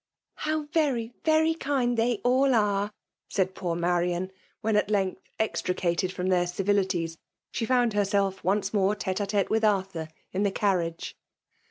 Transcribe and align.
How 0.49 0.63
very, 0.73 1.13
very 1.23 1.53
kind, 1.53 1.95
they 1.95 2.21
all 2.23 2.55
are!" 2.55 2.91
said 3.29 3.53
poor 3.53 3.75
Marian, 3.75 4.31
when 4.61 4.75
at 4.75 4.89
length 4.89 5.21
extricated 5.37 6.11
from 6.11 6.29
their 6.29 6.47
civilities, 6.47 7.19
she 7.51 7.67
found 7.67 7.93
herself 7.93 8.43
once 8.43 8.73
more 8.73 8.95
iHeHi'tite 8.95 9.51
with 9.51 9.63
Arthur 9.63 10.07
in 10.31 10.41
the 10.41 10.49
carriage. 10.49 11.15